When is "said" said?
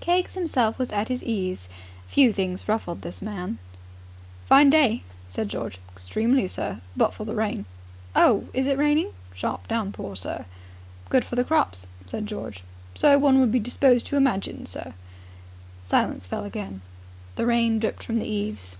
5.28-5.48, 12.04-12.26